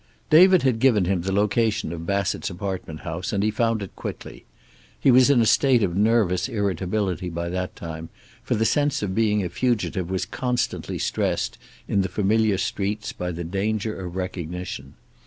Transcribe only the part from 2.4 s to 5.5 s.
apartment house, and he found it quickly. He was in a